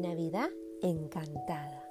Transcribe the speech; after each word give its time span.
Navidad 0.00 0.48
encantada. 0.80 1.86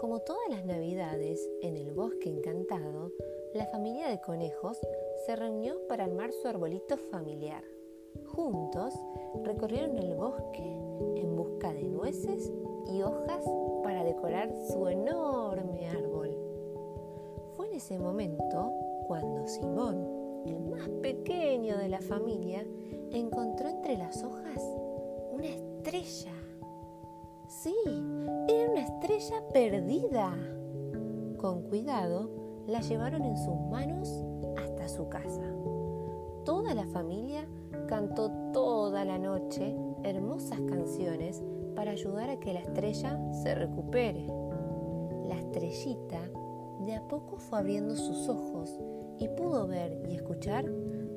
Como 0.00 0.18
todas 0.18 0.48
las 0.50 0.64
navidades 0.64 1.48
en 1.62 1.76
el 1.76 1.92
bosque 1.92 2.28
encantado, 2.28 3.12
la 3.54 3.66
familia 3.66 4.08
de 4.08 4.20
conejos 4.20 4.76
se 5.24 5.36
reunió 5.36 5.76
para 5.86 6.06
armar 6.06 6.32
su 6.32 6.48
arbolito 6.48 6.96
familiar. 6.96 7.62
Juntos 8.34 8.94
recorrieron 9.44 9.96
el 9.98 10.16
bosque 10.16 10.76
en 11.14 11.36
busca 11.36 11.72
de 11.72 11.84
nueces 11.84 12.52
y 12.92 13.02
hojas 13.02 13.44
para 13.84 14.02
decorar 14.02 14.52
su 14.72 14.88
enorme 14.88 15.88
árbol. 15.88 16.36
Fue 17.54 17.68
en 17.68 17.74
ese 17.74 17.96
momento 17.96 18.72
cuando 19.06 19.46
Simón, 19.46 20.42
el 20.46 20.58
más 20.62 20.88
pequeño 21.00 21.78
de 21.78 21.90
la 21.90 22.00
familia, 22.00 22.66
encontró 23.12 23.68
entre 23.68 23.96
las 23.96 24.24
hojas 24.24 24.60
una 25.30 25.46
estrella. 25.46 26.39
Sí, 27.62 27.76
era 28.48 28.70
una 28.70 28.80
estrella 28.80 29.46
perdida. 29.52 30.34
Con 31.36 31.64
cuidado, 31.64 32.30
la 32.66 32.80
llevaron 32.80 33.22
en 33.22 33.36
sus 33.36 33.54
manos 33.70 34.24
hasta 34.56 34.88
su 34.88 35.10
casa. 35.10 35.42
Toda 36.46 36.74
la 36.74 36.86
familia 36.86 37.46
cantó 37.86 38.30
toda 38.54 39.04
la 39.04 39.18
noche 39.18 39.76
hermosas 40.04 40.58
canciones 40.62 41.42
para 41.76 41.90
ayudar 41.90 42.30
a 42.30 42.40
que 42.40 42.54
la 42.54 42.60
estrella 42.60 43.20
se 43.42 43.54
recupere. 43.54 44.24
La 45.28 45.36
estrellita 45.36 46.30
de 46.86 46.94
a 46.94 47.06
poco 47.08 47.36
fue 47.36 47.58
abriendo 47.58 47.94
sus 47.94 48.26
ojos 48.30 48.74
y 49.18 49.28
pudo 49.28 49.66
ver 49.66 50.02
y 50.08 50.14
escuchar 50.14 50.64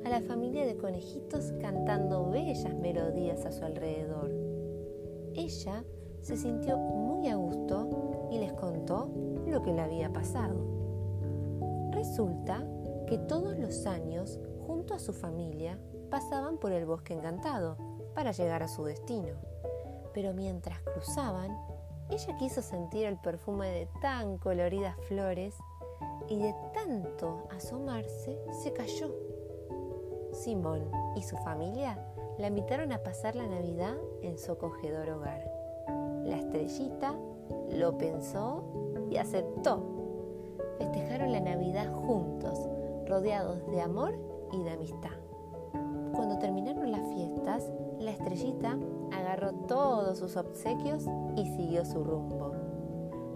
a 0.04 0.10
la 0.10 0.20
familia 0.20 0.66
de 0.66 0.76
conejitos 0.76 1.54
cantando 1.62 2.28
bellas 2.28 2.74
melodías 2.74 3.46
a 3.46 3.50
su 3.50 3.64
alrededor. 3.64 4.30
Ella 5.34 5.82
se 6.24 6.38
sintió 6.38 6.78
muy 6.78 7.28
a 7.28 7.36
gusto 7.36 8.28
y 8.30 8.38
les 8.38 8.54
contó 8.54 9.10
lo 9.46 9.62
que 9.62 9.74
le 9.74 9.82
había 9.82 10.10
pasado. 10.10 10.56
Resulta 11.90 12.66
que 13.06 13.18
todos 13.18 13.58
los 13.58 13.86
años, 13.86 14.40
junto 14.66 14.94
a 14.94 14.98
su 14.98 15.12
familia, 15.12 15.78
pasaban 16.10 16.56
por 16.56 16.72
el 16.72 16.86
bosque 16.86 17.12
encantado 17.12 17.76
para 18.14 18.32
llegar 18.32 18.62
a 18.62 18.68
su 18.68 18.84
destino. 18.84 19.34
Pero 20.14 20.32
mientras 20.32 20.80
cruzaban, 20.80 21.50
ella 22.08 22.36
quiso 22.38 22.62
sentir 22.62 23.04
el 23.04 23.18
perfume 23.18 23.70
de 23.70 23.88
tan 24.00 24.38
coloridas 24.38 24.96
flores 25.06 25.54
y 26.28 26.38
de 26.38 26.54
tanto 26.72 27.46
asomarse 27.54 28.38
se 28.62 28.72
cayó. 28.72 29.14
Simón 30.32 30.90
y 31.16 31.22
su 31.22 31.36
familia 31.36 31.98
la 32.38 32.46
invitaron 32.46 32.92
a 32.92 33.02
pasar 33.02 33.36
la 33.36 33.46
Navidad 33.46 33.96
en 34.22 34.38
su 34.38 34.52
acogedor 34.52 35.10
hogar. 35.10 35.63
La 36.24 36.36
estrellita 36.36 37.14
lo 37.70 37.96
pensó 37.98 38.64
y 39.10 39.16
aceptó. 39.16 39.82
Festejaron 40.78 41.32
la 41.32 41.40
Navidad 41.40 41.92
juntos, 41.92 42.58
rodeados 43.06 43.66
de 43.70 43.80
amor 43.80 44.14
y 44.52 44.62
de 44.62 44.70
amistad. 44.70 45.10
Cuando 46.14 46.38
terminaron 46.38 46.90
las 46.90 47.06
fiestas, 47.12 47.70
la 47.98 48.10
estrellita 48.10 48.78
agarró 49.12 49.52
todos 49.66 50.18
sus 50.18 50.36
obsequios 50.36 51.06
y 51.36 51.46
siguió 51.56 51.84
su 51.84 52.02
rumbo. 52.02 52.52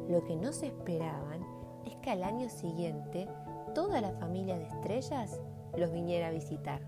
Lo 0.09 0.25
que 0.25 0.37
no 0.37 0.53
se 0.53 0.69
esperaban 0.69 1.43
es 1.85 1.97
que 1.97 2.11
al 2.11 2.25
año 2.25 2.49
siguiente 2.49 3.29
toda 3.75 4.01
la 4.01 4.13
familia 4.13 4.59
de 4.59 4.67
estrellas 4.67 5.41
los 5.77 5.93
viniera 5.93 6.29
a 6.29 6.33
visitar. 6.33 6.81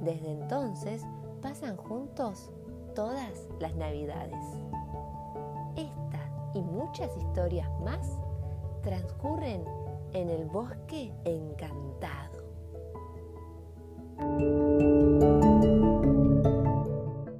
Desde 0.00 0.30
entonces 0.30 1.04
pasan 1.42 1.76
juntos 1.76 2.50
todas 2.94 3.48
las 3.58 3.74
navidades. 3.74 4.44
Muchas 6.80 7.14
historias 7.14 7.68
más 7.82 8.18
transcurren 8.82 9.62
en 10.14 10.30
el 10.30 10.46
bosque 10.46 11.12
encantado. 11.26 12.49